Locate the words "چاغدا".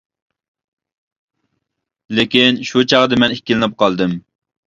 2.93-3.19